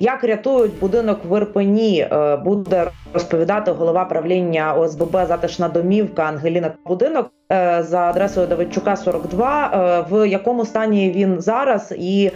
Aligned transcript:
Як 0.00 0.24
рятують 0.24 0.80
будинок 0.80 1.20
в 1.24 1.36
Ірпені, 1.36 2.00
е, 2.00 2.36
буде 2.36 2.84
розповідати 3.14 3.70
голова 3.70 4.04
правління 4.04 4.74
ОСББ 4.74 5.16
Затишна 5.26 5.68
домівка 5.68 6.22
Ангеліна 6.22 6.70
Будинок 6.86 7.30
е, 7.52 7.82
за 7.82 8.00
адресою 8.00 8.46
Давидчука 8.46 8.96
42. 8.96 9.70
Е, 9.74 10.04
В 10.10 10.28
якому 10.28 10.64
стані 10.64 11.12
він 11.16 11.40
зараз, 11.40 11.94
і 11.98 12.30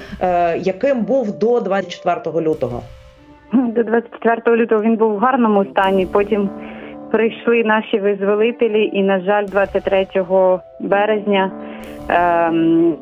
яким 0.58 1.00
був 1.00 1.38
до 1.38 1.60
24 1.60 2.46
лютого? 2.46 2.82
До 3.52 3.82
24 3.82 4.56
лютого 4.56 4.82
він 4.82 4.96
був 4.96 5.14
в 5.14 5.18
гарному 5.18 5.64
стані. 5.64 6.06
Потім 6.06 6.50
прийшли 7.10 7.64
наші 7.64 7.98
визволителі, 7.98 8.90
і 8.92 9.02
на 9.02 9.20
жаль, 9.20 9.46
23 9.46 10.06
березня. 10.80 11.50
Ем, 12.08 12.94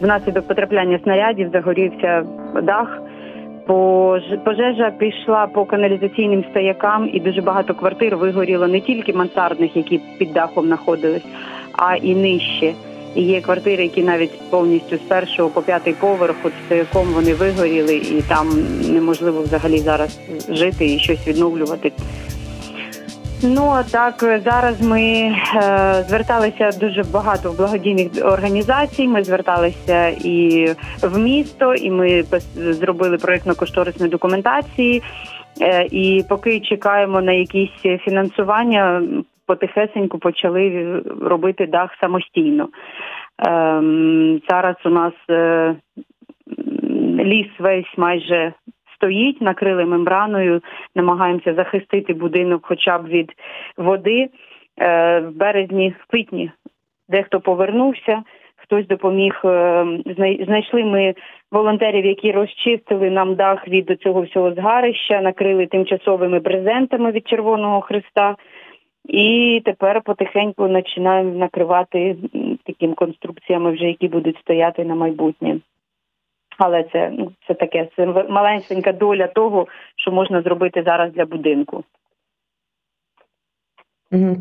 внаслідок 0.00 0.46
потрапляння 0.46 0.98
снарядів 1.02 1.50
загорівся 1.52 2.24
дах. 2.62 3.00
Пожежа 4.44 4.90
пішла 4.98 5.46
по 5.46 5.64
каналізаційним 5.64 6.44
стоякам, 6.50 7.10
і 7.12 7.20
дуже 7.20 7.42
багато 7.42 7.74
квартир 7.74 8.16
вигоріло 8.16 8.68
не 8.68 8.80
тільки 8.80 9.12
мансардних, 9.12 9.76
які 9.76 10.00
під 10.18 10.32
дахом 10.32 10.66
знаходились, 10.66 11.26
а 11.72 11.96
і 11.96 12.14
нижче. 12.14 12.72
І 13.14 13.22
Є 13.22 13.40
квартири, 13.40 13.82
які 13.82 14.02
навіть 14.02 14.50
повністю 14.50 14.96
з 14.96 15.00
першого 15.00 15.48
по 15.48 15.62
п'ятий 15.62 15.92
поверх, 15.92 16.36
от 16.42 16.52
стояком 16.66 17.06
вони 17.14 17.34
вигоріли, 17.34 17.96
і 17.96 18.22
там 18.28 18.48
неможливо 18.92 19.42
взагалі 19.42 19.78
зараз 19.78 20.20
жити 20.48 20.94
і 20.94 20.98
щось 20.98 21.28
відновлювати. 21.28 21.92
Ну 23.42 23.70
а 23.70 23.82
так 23.82 24.14
зараз 24.44 24.82
ми 24.82 25.02
е, 25.02 25.34
зверталися 26.08 26.70
дуже 26.80 27.02
багато 27.12 27.52
благодійних 27.58 28.08
організацій. 28.24 29.08
Ми 29.08 29.24
зверталися 29.24 30.08
і 30.08 30.66
в 31.02 31.18
місто, 31.18 31.74
і 31.74 31.90
ми 31.90 32.24
зробили 32.54 33.16
проєктно-кошторисні 33.16 34.08
документації. 34.08 35.02
Е, 35.60 35.86
і 35.90 36.24
поки 36.28 36.60
чекаємо 36.60 37.20
на 37.20 37.32
якісь 37.32 38.00
фінансування, 38.04 39.02
потихесеньку 39.46 40.18
почали 40.18 40.96
робити 41.20 41.66
дах 41.66 41.90
самостійно. 42.00 42.68
Е, 42.68 42.70
зараз 44.50 44.76
у 44.84 44.88
нас 44.88 45.12
е, 45.30 45.74
ліс 47.18 47.48
весь 47.58 47.94
майже 47.96 48.52
стоїть, 48.98 49.40
накрили 49.40 49.84
мембраною, 49.84 50.60
намагаємося 50.94 51.54
захистити 51.54 52.14
будинок, 52.14 52.66
хоча 52.66 52.98
б 52.98 53.06
від 53.06 53.32
води. 53.76 54.28
Е, 54.80 55.20
в 55.20 55.36
березні, 55.36 55.94
в 56.00 56.10
квітні, 56.10 56.50
дехто 57.08 57.40
повернувся, 57.40 58.22
хтось 58.56 58.86
допоміг. 58.86 59.40
Е, 59.44 59.86
знайшли 60.46 60.84
ми 60.84 61.14
волонтерів, 61.52 62.06
які 62.06 62.32
розчистили 62.32 63.10
нам 63.10 63.34
дах 63.34 63.68
від 63.68 63.98
цього 64.00 64.22
всього 64.22 64.54
згарища, 64.54 65.20
накрили 65.20 65.66
тимчасовими 65.66 66.38
брезентами 66.38 67.10
від 67.10 67.28
Червоного 67.28 67.80
Христа. 67.80 68.36
І 69.08 69.62
тепер 69.64 70.02
потихеньку 70.04 70.68
починаємо 70.68 71.38
накривати 71.38 72.16
такими 72.64 72.94
конструкціями, 72.94 73.70
вже 73.70 73.84
які 73.84 74.08
будуть 74.08 74.38
стояти 74.38 74.84
на 74.84 74.94
майбутнє 74.94 75.56
але 76.58 76.84
це 76.92 77.10
ну 77.10 77.32
це 77.46 77.54
таке 77.54 77.88
це 77.96 78.06
маленька 78.06 78.92
доля 78.92 79.26
того, 79.26 79.66
що 79.96 80.10
можна 80.10 80.42
зробити 80.42 80.82
зараз 80.82 81.12
для 81.12 81.26
будинку. 81.26 81.84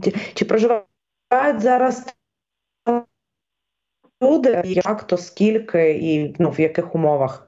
Чи, 0.04 0.12
чи 0.34 0.46
проживають 0.46 1.60
зараз 1.60 2.16
люди? 4.24 4.62
Як 4.66 5.04
то 5.04 5.18
скільки 5.18 5.92
і 5.92 6.36
ну 6.40 6.50
в 6.50 6.60
яких 6.60 6.96
умовах? 6.96 7.47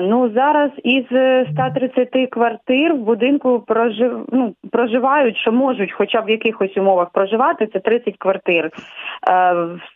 Ну 0.00 0.30
зараз 0.34 0.70
із 0.84 1.04
130 1.52 2.30
квартир 2.30 2.94
в 2.94 2.98
будинку 2.98 3.60
прожив, 3.66 4.26
ну, 4.32 4.54
проживають, 4.72 5.36
що 5.36 5.52
можуть, 5.52 5.92
хоча 5.92 6.22
б 6.22 6.26
в 6.26 6.30
якихось 6.30 6.76
умовах 6.76 7.10
проживати. 7.10 7.66
Це 7.66 7.80
30 7.80 8.16
квартир. 8.18 8.70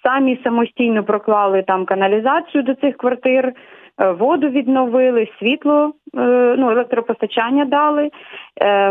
Самі 0.02 0.38
самостійно 0.44 1.04
проклали 1.04 1.62
там 1.62 1.84
каналізацію 1.84 2.62
до 2.62 2.74
цих 2.74 2.96
квартир. 2.96 3.52
Воду 4.18 4.48
відновили, 4.48 5.28
світло, 5.38 5.92
е, 6.16 6.54
ну 6.58 6.70
електропостачання 6.70 7.64
дали, 7.64 8.04
е, 8.04 8.10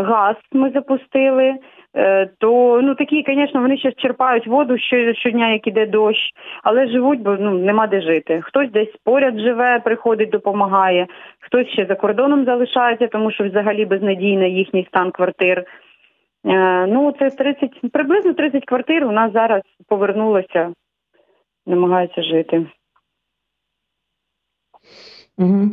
газ 0.02 0.36
ми 0.52 0.70
запустили. 0.70 1.54
Е, 1.96 2.26
то 2.38 2.80
ну 2.82 2.94
такі, 2.94 3.24
звісно, 3.26 3.60
вони 3.60 3.78
ще 3.78 3.92
черпають 3.92 4.46
воду 4.46 4.78
щодня, 5.14 5.52
як 5.52 5.66
іде 5.66 5.86
дощ, 5.86 6.18
але 6.62 6.88
живуть, 6.88 7.20
бо 7.20 7.36
ну 7.40 7.50
нема 7.50 7.86
де 7.86 8.00
жити. 8.00 8.40
Хтось 8.42 8.70
десь 8.70 8.96
поряд 9.04 9.38
живе, 9.38 9.80
приходить, 9.84 10.30
допомагає, 10.30 11.06
хтось 11.40 11.68
ще 11.68 11.86
за 11.86 11.94
кордоном 11.94 12.44
залишається, 12.44 13.06
тому 13.06 13.32
що 13.32 13.44
взагалі 13.44 13.84
безнадійний 13.84 14.54
їхній 14.54 14.84
стан 14.84 15.10
квартир. 15.10 15.64
Е, 16.46 16.86
ну, 16.86 17.14
це 17.18 17.30
30, 17.30 17.70
приблизно 17.92 18.32
30 18.32 18.64
квартир 18.64 19.04
у 19.04 19.12
нас 19.12 19.32
зараз 19.32 19.62
повернулося, 19.88 20.72
намагаються 21.66 22.22
жити. 22.22 22.66
Угу. 25.40 25.70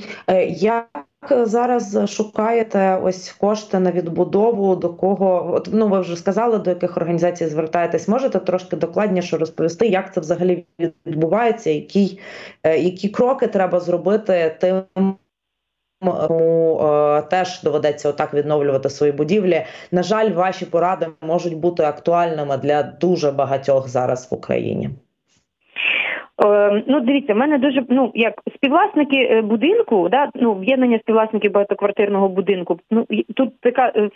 Як 0.47 0.87
зараз 1.31 2.11
шукаєте 2.11 2.99
ось 3.03 3.31
кошти 3.31 3.79
на 3.79 3.91
відбудову? 3.91 4.75
До 4.75 4.89
кого 4.93 5.53
От, 5.53 5.69
ну 5.71 5.87
ви 5.87 5.99
вже 5.99 6.15
сказали, 6.15 6.57
до 6.57 6.69
яких 6.69 6.97
організацій 6.97 7.47
звертаєтесь? 7.47 8.07
Можете 8.07 8.39
трошки 8.39 8.75
докладніше 8.75 9.37
розповісти, 9.37 9.87
як 9.87 10.13
це 10.13 10.21
взагалі 10.21 10.65
відбувається? 11.05 11.69
Які, 11.69 12.19
е, 12.63 12.77
які 12.77 13.09
кроки 13.09 13.47
треба 13.47 13.79
зробити 13.79 14.57
тим? 14.59 14.83
Кому 16.01 16.79
е, 16.81 17.21
теж 17.21 17.63
доведеться 17.63 18.09
отак 18.09 18.33
відновлювати 18.33 18.89
свої 18.89 19.11
будівлі. 19.11 19.65
На 19.91 20.03
жаль, 20.03 20.31
ваші 20.31 20.65
поради 20.65 21.07
можуть 21.21 21.57
бути 21.57 21.83
актуальними 21.83 22.57
для 22.57 22.83
дуже 22.83 23.31
багатьох 23.31 23.89
зараз 23.89 24.31
в 24.31 24.33
Україні. 24.33 24.89
Е, 26.45 26.83
ну, 26.87 26.99
дивіться, 26.99 27.33
в 27.33 27.37
мене 27.37 27.57
дуже 27.57 27.83
ну 27.89 28.11
як 28.15 28.33
співвласники 28.55 29.17
е, 29.17 29.41
будинку, 29.41 30.09
да 30.09 30.29
ну 30.35 30.51
об'єднання 30.51 30.99
співвласників 30.99 31.51
багатоквартирного 31.51 32.29
будинку. 32.29 32.79
Ну 32.91 33.05
тут 33.35 33.61
така 33.61 33.91
е, 33.95 34.09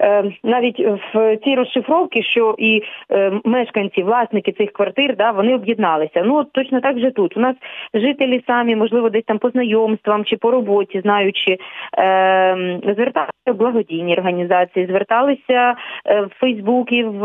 е, 0.00 0.32
навіть 0.44 0.80
в 1.14 1.36
цій 1.44 1.54
розшифровці, 1.54 2.22
що 2.22 2.54
і 2.58 2.82
е, 3.10 3.32
мешканці, 3.44 4.02
власники 4.02 4.52
цих 4.52 4.72
квартир, 4.72 5.16
да 5.16 5.30
вони 5.30 5.54
об'єдналися. 5.54 6.22
Ну 6.24 6.36
от 6.36 6.52
точно 6.52 6.80
так 6.80 6.98
же 6.98 7.10
тут. 7.10 7.36
У 7.36 7.40
нас 7.40 7.56
жителі 7.94 8.42
самі, 8.46 8.76
можливо, 8.76 9.10
десь 9.10 9.24
там 9.26 9.38
по 9.38 9.50
знайомствам 9.50 10.24
чи 10.24 10.36
по 10.36 10.50
роботі, 10.50 11.00
знаючи, 11.00 11.58
е, 11.98 12.80
зверталися 12.82 13.32
в 13.46 13.54
благодійні 13.54 14.14
організації, 14.14 14.86
зверталися 14.86 15.74
е, 16.06 16.20
в 16.20 16.30
Фейсбуці, 16.40 17.04
в 17.04 17.24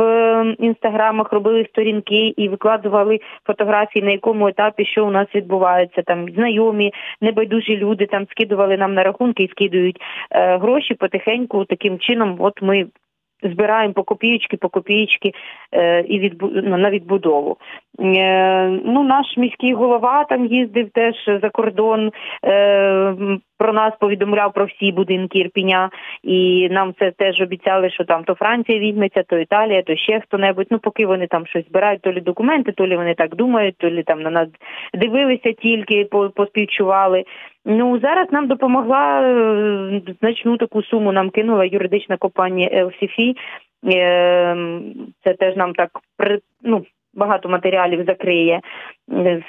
інстаграмах, 0.59 1.33
робили 1.33 1.65
сторінки 1.69 2.33
і 2.38 2.49
викладували 2.49 3.19
фотографії, 3.45 4.05
на 4.05 4.11
якому 4.11 4.38
якому 4.39 4.47
етапі, 4.47 4.85
що 4.85 5.05
у 5.05 5.11
нас 5.11 5.27
відбувається, 5.35 6.01
там 6.01 6.29
знайомі, 6.33 6.94
небайдужі 7.22 7.77
люди 7.77 8.05
там 8.05 8.25
скидували 8.31 8.77
нам 8.77 8.94
на 8.94 9.03
рахунки 9.03 9.44
і 9.44 9.50
скидують 9.50 10.01
е, 10.31 10.57
гроші 10.57 10.94
потихеньку. 10.94 11.66
Таким 11.66 12.00
чином, 12.00 12.35
от 12.39 12.61
ми. 12.61 12.88
Збираємо 13.44 13.94
по 13.94 14.03
копійки, 14.03 14.57
по 14.57 14.69
копійки 14.69 15.31
е, 15.72 16.01
і 16.01 16.19
відбу... 16.19 16.50
ну, 16.53 16.77
на 16.77 16.89
відбудову. 16.89 17.57
Е, 18.01 18.67
ну, 18.85 19.03
Наш 19.03 19.37
міський 19.37 19.73
голова 19.73 20.23
там 20.23 20.45
їздив 20.45 20.89
теж 20.89 21.15
за 21.41 21.49
кордон, 21.49 22.11
е, 22.45 23.15
про 23.57 23.73
нас 23.73 23.93
повідомляв 23.99 24.53
про 24.53 24.65
всі 24.65 24.91
будинки 24.91 25.39
Ірпіня, 25.39 25.89
і 26.23 26.69
нам 26.71 26.94
це 27.00 27.12
теж 27.12 27.41
обіцяли, 27.41 27.89
що 27.89 28.06
там 28.06 28.24
то 28.24 28.35
Франція 28.35 28.79
візьметься, 28.79 29.24
то 29.24 29.38
Італія, 29.38 29.81
то 29.81 29.95
ще 29.95 30.19
хто-небудь. 30.19 30.68
Ну, 30.69 30.79
поки 30.79 31.06
вони 31.06 31.27
там 31.27 31.45
щось 31.45 31.68
збирають, 31.68 32.01
то 32.01 32.13
лі 32.13 32.21
документи, 32.21 32.71
то 32.71 32.88
лі 32.88 32.95
вони 32.95 33.13
так 33.13 33.35
думають, 33.35 33.75
то 33.77 33.89
лі 33.89 34.03
там 34.03 34.21
на 34.21 34.29
нас 34.29 34.47
дивилися 34.94 35.51
тільки, 35.51 36.06
поспівчували. 36.35 37.24
Ну 37.65 38.00
зараз 38.00 38.27
нам 38.31 38.47
допомогла 38.47 39.21
е, 39.21 40.01
значну 40.19 40.57
таку 40.57 40.83
суму. 40.83 41.12
Нам 41.12 41.29
кинула 41.29 41.65
юридична 41.65 42.18
компанія 42.18 42.69
LCF. 42.69 43.35
Е, 43.85 44.56
це 45.24 45.33
теж 45.33 45.56
нам 45.56 45.74
так 45.74 45.89
ну, 46.63 46.85
багато 47.19 47.50
матеріалів 47.50 48.06
закриє. 48.06 48.62
Е, 49.12 49.44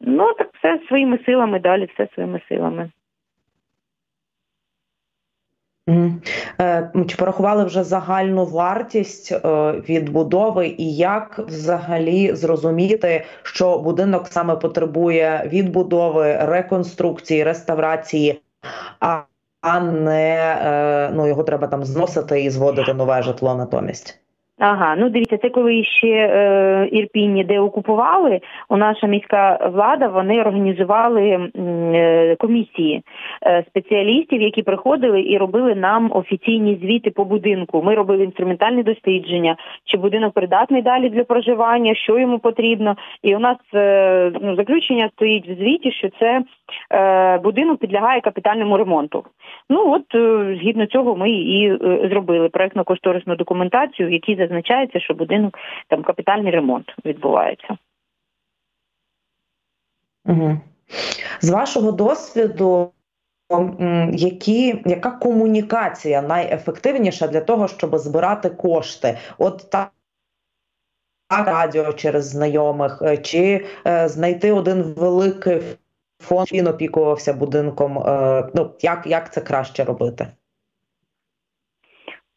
ну 0.00 0.34
так 0.38 0.50
все 0.58 0.80
своїми 0.88 1.18
силами 1.26 1.60
далі, 1.60 1.88
все 1.94 2.08
своїми 2.14 2.40
силами. 2.48 2.90
Е, 6.60 6.90
чи 7.08 7.16
порахували 7.16 7.64
вже 7.64 7.84
загальну 7.84 8.44
вартість 8.44 9.32
е, 9.32 9.38
відбудови, 9.88 10.66
і 10.78 10.96
як 10.96 11.38
взагалі 11.38 12.34
зрозуміти, 12.34 13.24
що 13.42 13.78
будинок 13.78 14.26
саме 14.26 14.56
потребує 14.56 15.42
відбудови, 15.46 16.36
реконструкції, 16.40 17.44
реставрації, 17.44 18.40
а 19.62 19.80
не 19.80 21.10
ну 21.14 21.28
його 21.28 21.42
треба 21.42 21.66
там 21.66 21.84
зносити 21.84 22.42
і 22.42 22.50
зводити 22.50 22.94
нове 22.94 23.22
житло 23.22 23.54
натомість? 23.54 24.20
Ага, 24.58 24.96
ну 24.98 25.08
дивіться, 25.08 25.38
це 25.38 25.48
коли 25.48 25.84
ще 25.84 26.08
е, 26.08 26.88
Ірпінь 26.92 27.44
де 27.48 27.60
окупували, 27.60 28.40
у 28.68 28.76
наша 28.76 29.06
міська 29.06 29.70
влада 29.72 30.08
вони 30.08 30.40
організували 30.40 31.50
е, 31.56 32.36
комісії 32.36 33.02
е, 33.46 33.64
спеціалістів, 33.68 34.42
які 34.42 34.62
приходили 34.62 35.22
і 35.22 35.38
робили 35.38 35.74
нам 35.74 36.10
офіційні 36.14 36.78
звіти 36.82 37.10
по 37.10 37.24
будинку. 37.24 37.82
Ми 37.82 37.94
робили 37.94 38.24
інструментальні 38.24 38.82
дослідження, 38.82 39.56
чи 39.84 39.96
будинок 39.96 40.34
придатний 40.34 40.82
далі 40.82 41.08
для 41.08 41.24
проживання, 41.24 41.94
що 41.94 42.18
йому 42.18 42.38
потрібно. 42.38 42.96
І 43.22 43.36
у 43.36 43.38
нас 43.38 43.56
е, 43.74 44.32
ну, 44.42 44.56
заключення 44.56 45.10
стоїть 45.14 45.48
в 45.48 45.54
звіті, 45.54 45.92
що 45.92 46.08
це 46.20 46.42
е, 46.92 47.38
будинок 47.38 47.78
підлягає 47.78 48.20
капітальному 48.20 48.76
ремонту. 48.76 49.24
Ну 49.70 49.92
от 49.92 50.14
е, 50.14 50.56
згідно 50.60 50.86
цього 50.86 51.16
ми 51.16 51.30
і 51.30 51.70
е, 51.72 52.08
зробили 52.10 52.48
проектно-кошторисну 52.48 53.36
документацію, 53.36 54.08
в 54.08 54.12
якій 54.12 54.36
зазначається, 54.48 55.00
що 55.00 55.14
будинок 55.14 55.58
там 55.88 56.02
капітальний 56.02 56.52
ремонт 56.52 56.86
відбувається. 57.04 57.78
Угу. 60.24 60.60
З 61.40 61.50
вашого 61.50 61.92
досвіду, 61.92 62.92
які, 64.12 64.82
яка 64.86 65.10
комунікація 65.10 66.22
найефективніша 66.22 67.28
для 67.28 67.40
того, 67.40 67.68
щоб 67.68 67.98
збирати 67.98 68.50
кошти? 68.50 69.18
От 69.38 69.70
так. 69.70 69.92
Радіо 71.30 71.92
через 71.92 72.28
знайомих, 72.28 73.02
е, 73.02 73.16
чи 73.16 73.66
е, 73.86 74.08
знайти 74.08 74.52
один 74.52 74.82
великий 74.82 75.62
фонд, 76.22 76.52
він 76.52 76.66
опікувався 76.66 77.32
будинком. 77.32 77.98
Е, 77.98 78.48
ну 78.54 78.70
як, 78.80 79.06
як 79.06 79.32
це 79.32 79.40
краще 79.40 79.84
робити? 79.84 80.26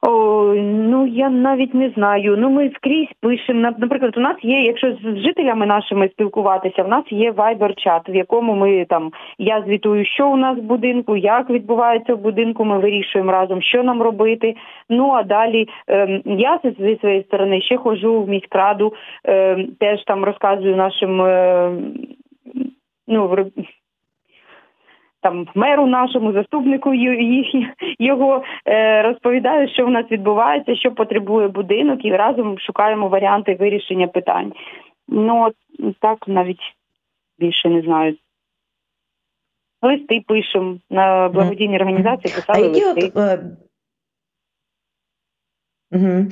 О, 0.03 0.53
ну 0.55 1.07
я 1.07 1.29
навіть 1.29 1.73
не 1.73 1.89
знаю. 1.89 2.37
Ну 2.37 2.49
ми 2.49 2.71
скрізь 2.75 3.07
пишемо. 3.21 3.61
Нап- 3.61 3.79
Наприклад, 3.79 4.17
у 4.17 4.19
нас 4.19 4.35
є, 4.41 4.61
якщо 4.61 4.93
з 4.93 5.17
жителями 5.17 5.65
нашими 5.65 6.09
спілкуватися, 6.09 6.83
в 6.83 6.87
нас 6.87 7.03
є 7.09 7.31
вайбер-чат, 7.31 8.11
в 8.11 8.15
якому 8.15 8.55
ми 8.55 8.85
там 8.85 9.11
я 9.37 9.63
звітую, 9.67 10.05
що 10.05 10.29
у 10.29 10.35
нас 10.37 10.57
в 10.57 10.61
будинку, 10.61 11.17
як 11.17 11.49
відбувається 11.49 12.15
в 12.15 12.17
будинку. 12.17 12.65
Ми 12.65 12.79
вирішуємо 12.79 13.31
разом, 13.31 13.61
що 13.61 13.83
нам 13.83 14.01
робити. 14.01 14.55
Ну 14.89 15.11
а 15.11 15.23
далі 15.23 15.67
ем, 15.87 16.21
я 16.25 16.59
зі 16.63 16.97
своєї 17.01 17.23
сторони 17.23 17.61
ще 17.61 17.77
ходжу 17.77 18.23
в 18.23 18.29
міськраду, 18.29 18.93
ем, 19.23 19.67
теж 19.79 20.03
там 20.03 20.23
розказую 20.23 20.75
нашим 20.75 21.21
ем, 21.21 21.93
ну 23.07 23.27
там 25.21 25.47
меру 25.55 25.87
нашому 25.87 26.33
заступнику 26.33 26.93
їх- 26.93 27.55
його 27.99 28.43
розповідає, 28.65 29.03
розповідаю, 29.03 29.69
що 29.69 29.85
в 29.85 29.89
нас 29.89 30.05
відбувається, 30.11 30.75
що 30.75 30.91
потребує 30.91 31.47
будинок, 31.47 32.05
і 32.05 32.11
разом 32.11 32.59
шукаємо 32.59 33.07
варіанти 33.07 33.55
вирішення 33.59 34.07
питань. 34.07 34.53
Ну 35.07 35.43
от 35.43 35.55
так 35.99 36.17
навіть 36.27 36.61
більше 37.39 37.69
не 37.69 37.81
знаю. 37.81 38.15
Листи 39.81 40.21
пишемо 40.27 40.77
на 40.89 41.29
благодійні 41.29 41.75
організації, 41.75 42.33
А 42.37 42.41
писали 42.41 42.67
які 42.67 42.85
листи. 42.85 43.01
Е, 45.93 45.97
Угу. 45.97 46.25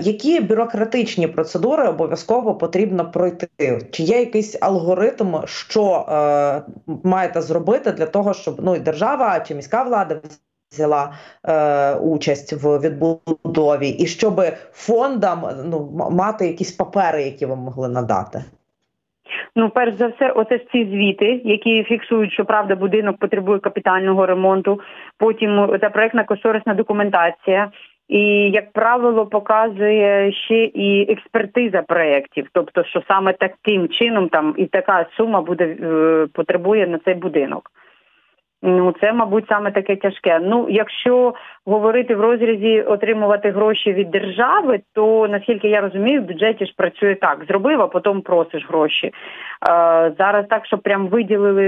Які 0.00 0.40
бюрократичні 0.40 1.26
процедури 1.26 1.88
обов'язково 1.88 2.54
потрібно 2.54 3.10
пройти? 3.10 3.48
Чи 3.90 4.02
є 4.02 4.18
якийсь 4.18 4.58
алгоритм, 4.62 5.34
що 5.44 6.06
е, 6.08 6.62
маєте 7.04 7.40
зробити 7.40 7.92
для 7.92 8.06
того, 8.06 8.34
щоб 8.34 8.54
ну 8.62 8.76
і 8.76 8.78
держава 8.78 9.40
чи 9.40 9.54
міська 9.54 9.82
влада 9.82 10.20
взяла 10.72 11.12
е, 11.44 11.94
участь 11.94 12.52
в 12.52 12.78
відбудові, 12.78 13.88
і 13.88 14.06
щоб 14.06 14.42
фондам 14.72 15.44
ну 15.64 16.08
мати 16.10 16.46
якісь 16.46 16.72
папери, 16.72 17.22
які 17.22 17.46
ви 17.46 17.56
могли 17.56 17.88
надати? 17.88 18.44
Ну, 19.56 19.70
перш 19.70 19.94
за 19.94 20.06
все, 20.06 20.30
оце 20.30 20.58
ці 20.58 20.84
звіти, 20.84 21.40
які 21.44 21.84
фіксують, 21.84 22.32
що 22.32 22.44
правда 22.44 22.76
будинок 22.76 23.16
потребує 23.18 23.58
капітального 23.58 24.26
ремонту. 24.26 24.80
Потім 25.18 25.78
та 25.80 25.90
проектна 25.90 26.24
кошторисна 26.24 26.74
документація. 26.74 27.70
І, 28.10 28.50
як 28.50 28.72
правило, 28.72 29.26
показує 29.26 30.32
ще 30.32 30.64
і 30.64 31.12
експертиза 31.12 31.82
проєктів, 31.82 32.46
тобто, 32.52 32.84
що 32.84 33.02
саме 33.08 33.32
таким 33.32 33.88
чином 33.88 34.28
там 34.28 34.54
і 34.56 34.66
така 34.66 35.06
сума 35.16 35.40
буде 35.40 35.64
е, 35.64 36.26
потребує 36.34 36.86
на 36.86 36.98
цей 36.98 37.14
будинок. 37.14 37.70
Ну, 38.62 38.94
це, 39.00 39.12
мабуть, 39.12 39.44
саме 39.48 39.70
таке 39.70 39.96
тяжке. 39.96 40.40
Ну, 40.42 40.66
якщо 40.70 41.34
говорити 41.66 42.14
в 42.14 42.20
розрізі 42.20 42.82
отримувати 42.82 43.50
гроші 43.50 43.92
від 43.92 44.10
держави, 44.10 44.80
то 44.94 45.28
наскільки 45.30 45.68
я 45.68 45.80
розумію, 45.80 46.22
в 46.22 46.24
бюджеті 46.24 46.66
ж 46.66 46.72
працює 46.76 47.14
так: 47.14 47.44
зробив, 47.48 47.80
а 47.80 47.86
потім 47.86 48.20
просиш 48.20 48.68
гроші. 48.68 49.06
Е, 49.06 49.12
зараз 50.18 50.46
так, 50.50 50.66
що 50.66 50.78
прям 50.78 51.08
виділили 51.08 51.64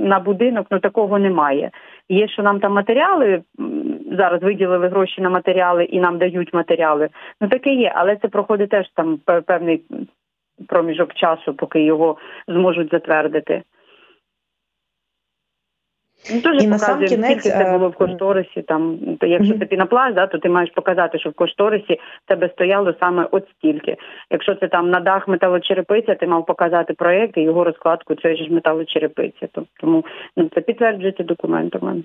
на 0.00 0.20
будинок, 0.20 0.66
ну 0.70 0.78
такого 0.78 1.18
немає. 1.18 1.70
Є, 2.08 2.28
що 2.28 2.42
нам 2.42 2.60
там 2.60 2.72
матеріали 2.72 3.42
зараз 4.10 4.42
виділили 4.42 4.88
гроші 4.88 5.20
на 5.22 5.30
матеріали 5.30 5.84
і 5.84 6.00
нам 6.00 6.18
дають 6.18 6.54
матеріали. 6.54 7.08
Ну 7.40 7.48
таке 7.48 7.70
є, 7.74 7.92
але 7.96 8.16
це 8.16 8.28
проходить 8.28 8.70
теж 8.70 8.86
там 8.94 9.18
певний 9.46 9.82
проміжок 10.68 11.14
часу, 11.14 11.54
поки 11.54 11.82
його 11.82 12.16
зможуть 12.48 12.90
затвердити. 12.90 13.62
Ну, 16.34 16.40
Дуже 16.40 16.64
І 16.64 16.66
на 16.66 16.78
сам 16.78 17.04
кінець, 17.04 17.40
скільки 17.40 17.58
це 17.58 17.72
було 17.72 17.88
в 17.88 17.94
кошторисі. 17.94 18.62
Там 18.62 18.98
то 19.20 19.26
якщо 19.26 19.50
Мгм. 19.50 19.60
це 19.60 19.66
пінопласт, 19.66 20.14
да, 20.14 20.26
то 20.26 20.38
ти 20.38 20.48
маєш 20.48 20.70
показати, 20.70 21.18
що 21.18 21.30
в 21.30 21.34
кошторисі 21.34 22.00
тебе 22.26 22.48
стояло 22.48 22.94
саме 23.00 23.28
от 23.30 23.48
стільки. 23.48 23.96
Якщо 24.30 24.54
це 24.54 24.68
там 24.68 24.90
на 24.90 25.00
дах 25.00 25.28
металочерепиця, 25.28 26.14
ти 26.14 26.26
мав 26.26 26.46
показати 26.46 26.94
проєкт 26.94 27.36
і 27.36 27.42
його 27.42 27.64
розкладку 27.64 28.14
цієї 28.14 28.44
ж 28.46 28.52
металочерепиці. 28.52 29.48
То- 29.52 29.66
Тому 29.80 30.04
ну, 30.36 30.50
це 30.54 30.60
підтверджується 30.60 31.22
документами. 31.22 32.02